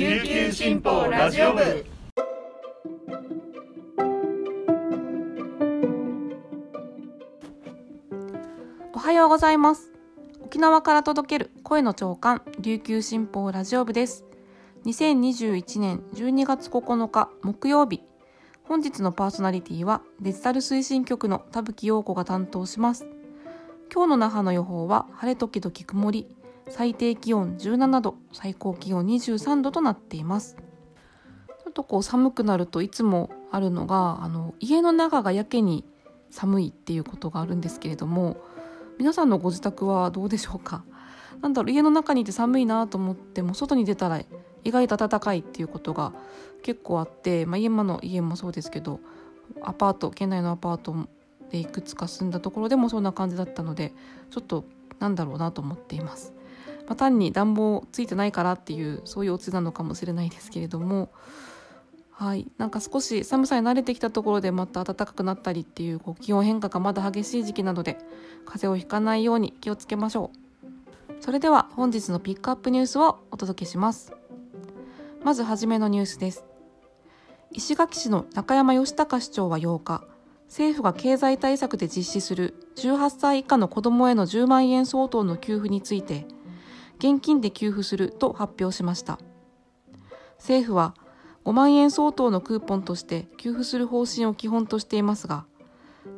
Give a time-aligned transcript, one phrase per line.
[0.00, 1.84] 琉球新報ラジオ部。
[8.94, 9.92] おはようございます。
[10.42, 14.24] 沖縄から届ける声の長官琉球新報ラジオ部です。
[14.86, 18.00] 2021年12月9日木曜日。
[18.64, 23.04] 本日のパーソナリティはデジタル推進局の田吹陽子が担当します。
[23.92, 26.39] 今日の那覇の予報は晴れ時々曇り。
[26.68, 35.84] 最低気温17度最高気温23度となっていますちょっとこう寒くなるといつもあるのがあの家の中がやけに
[36.30, 38.36] 寒いっていうことがあるんですけれども
[38.98, 40.84] 皆さんのご自宅はどうでしょうか？
[41.40, 44.22] なんだろう家の中にいて寒いなと思っても外に出たら
[44.62, 46.12] 意外と暖かいっていうことが
[46.62, 49.00] 結構あって、まあ、今の家もそうですけど
[49.62, 50.94] アパート県内のアパート
[51.50, 53.92] でいくつか住んだところでもそんな感じだったので
[54.30, 54.64] ちょっと
[54.98, 56.34] なんだろうなと思っています。
[56.90, 61.12] まあ、単に暖房ついてないからっていうそういうオチなのかもしれないですけれども。
[62.10, 62.50] はい。
[62.58, 67.96] なんか少し寒さに慣れてきたところでまた暖かくなったりっていうこう気温変化がまだ激しい時期なので
[68.44, 71.22] 風邪をひかないように気をつけましょう。
[71.22, 74.12] それでは本日のピックアップニュースをお届けします。
[75.22, 76.44] まずはじめのニュースです。
[77.52, 80.02] 石垣市の中山義隆市長は8日
[80.48, 86.26] 政府が経済対策で実施する18歳以下の子どもへの10万円相当の給付について
[87.00, 89.18] 現金で給付すると発表しました。
[90.38, 90.94] 政府は
[91.44, 95.46] 5万円相当のクーポンとして給付する方針を基本としていますが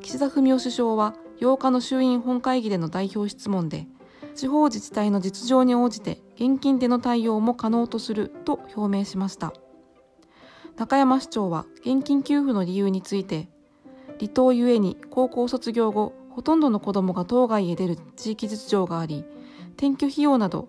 [0.00, 3.86] 岸田文雄首相は8日の衆院本会議での代表質問で
[4.34, 9.52] 地方自治体の実情に応じて現金での対応も可能とすると表明しました。
[10.76, 13.48] 中山市長は現金給付の理由について
[14.18, 19.24] 離島ゆえに高校卒業後ほとんどの子どもが島外へ出る地域実情があり
[19.76, 20.68] 転居費用など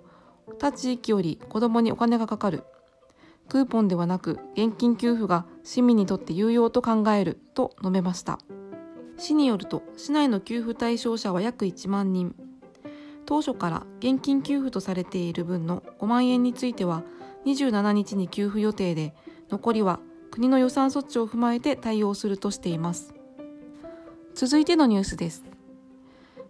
[0.60, 2.64] 他地域より子どもにお金がかかる。
[3.50, 8.40] クーポンではなく現金給付が市民にとって有用と考えると述べました。
[9.18, 12.36] 市によると市内の給付対象者は約1万人。
[13.26, 17.04] 当初から現金給付とされている分の5万円については
[17.46, 19.14] 27日に給付予定で
[19.50, 20.00] 残りは
[20.32, 23.14] 国の予算措置を踏まえて対応するとしています。
[24.34, 25.53] 続いてのニュースです。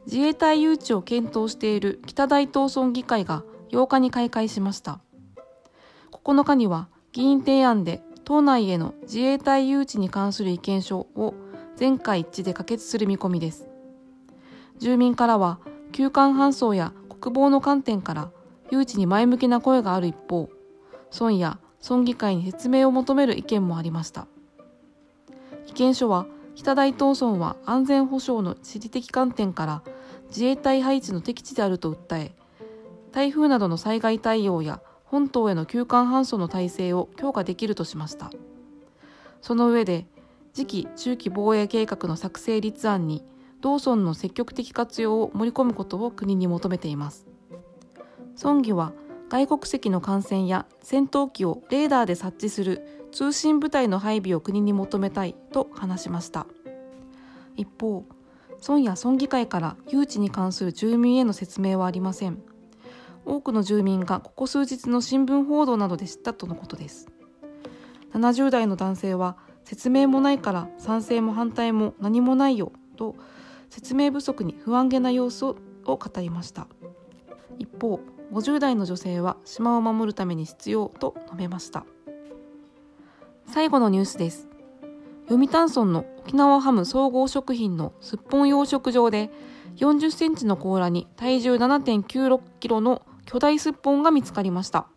[0.06, 5.00] 自衛隊誘致を検討している北大東村議会が8日に開会しました。
[6.12, 11.34] 9日には議員提案で党内への自衛隊誘致に関する意見書を
[11.76, 13.68] 全会一致で可決する見込みです。
[14.78, 15.60] 住民からは
[15.92, 18.32] 休館搬送や国防の観点から
[18.72, 20.50] 誘致に前向きな声がある一方
[21.18, 24.28] 村や村議会に説明を求める意見もありました。
[25.68, 26.26] 意見書は
[26.56, 29.84] 北大東村は安全保障の地理的観点から
[30.30, 32.32] 自衛隊配置の適地であると訴え
[33.12, 38.32] 台風などの災害対応や本島への休館搬送の体制を強化できるとしました。
[39.42, 40.08] その上で
[40.54, 43.24] 次期中期防衛計画の作成立案に
[43.62, 47.28] 同村の積極的活用を盛り込むことを国に求めています。
[48.42, 48.94] 村議は
[49.34, 56.46] 外国籍の感染や戦闘機をレーダーで察知する通信部隊の配備を国に求めたいと話しました。
[57.56, 58.06] 一方
[58.62, 62.44] 村や村議会から誘致に関する住民への説明はありません。
[63.26, 67.08] 多くの住民がここ数日の新聞報道などで知ったとのことです。
[68.14, 73.16] 70代の男性は説明もないから賛成も反対も何もないよと
[73.72, 75.56] 説明不足に不安げな様子を
[75.86, 76.68] 語りました。
[77.58, 78.00] 一方
[78.34, 81.86] 50代の女性は島を守るために必要と述べました。
[83.46, 84.48] 最後のニュースです。
[85.30, 89.30] 読谷村の沖縄ハム総合食品のすっぽん養殖場で
[89.78, 94.88] 40センチの甲羅に体重7.96キロの巨大すっぽんが見つかりました。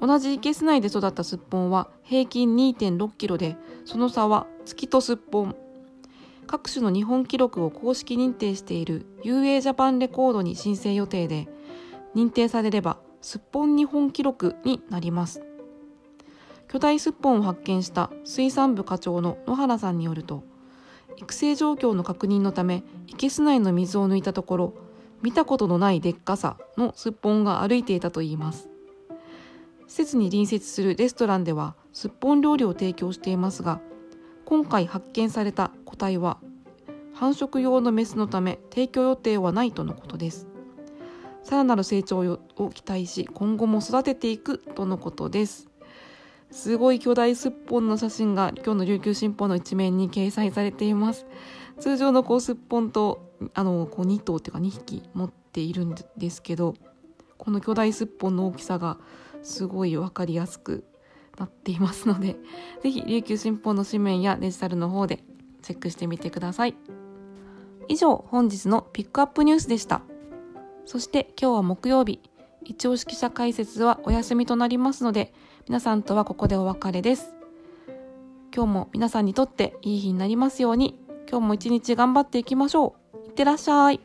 [0.00, 5.56] 同じ生け内で育ったすっぽんは平均2.6キロでその差は月とすっぽん。
[6.46, 11.48] 各種の日本記録を公式認定している UA ジャパンレコードに申請予定で
[12.14, 15.42] 認定されればすっぽん日本記録になります。
[16.68, 20.44] 巨大すっぽんを発見した水産部課長の野原さんによると
[21.16, 24.74] 育成状況の確認のため生けす内の水を抜いたところ
[25.20, 28.68] 見たことのないでっかさのすっぽんが歩いていたといいます。
[29.88, 33.80] 施設に隣接するレストランではすっぽん料理を提供していますが
[34.44, 36.38] 今回発見された個体は
[37.12, 40.49] 繁殖用のメスのため提供予定はないとのことです。
[41.42, 42.18] さらなる成長
[42.56, 45.68] を期待し今後も育てていくとのことです。
[46.50, 51.26] すごい巨大すっぽんの写真が今日の琉球新報の一面に掲載されています。
[51.78, 56.74] 通常のこうすっぽんとあのこう2頭っていうか2匹持っているんですけど
[57.38, 58.98] この巨大すっぽんの大きさが
[59.42, 60.84] すごいわかりやすく
[61.38, 62.36] なっていますので
[62.82, 65.24] 是非琉球新報の紙面やデジタルの方で
[65.62, 66.76] チェックしてみてください。
[67.88, 70.02] 以上本日のピックアップニュースでした。
[70.90, 72.18] そして今日は木曜日。
[72.64, 75.32] 一応記者解説はお休みとなりますので
[75.68, 77.32] 皆さんとはここでお別れです。
[78.52, 80.98] 今日も皆さんにとっていい日になりますように
[81.30, 83.26] 今日も一日頑張っていきましょう。
[83.28, 84.00] いってらっしゃい。